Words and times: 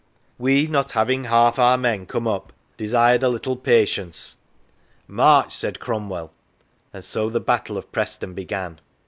"We, 0.49 0.65
not 0.65 0.93
having 0.93 1.25
half 1.25 1.59
our 1.59 1.77
men 1.77 2.07
come 2.07 2.27
up, 2.27 2.51
desired 2.75 3.21
a 3.21 3.29
little 3.29 3.55
patience."" 3.55 4.37
March 5.07 5.47
I" 5.49 5.49
said 5.53 5.79
Cromwell, 5.79 6.31
and 6.91 7.05
so 7.05 7.29
the 7.29 7.39
Battle 7.39 7.77
of 7.77 7.91
Preston 7.91 8.33
began. 8.33 8.81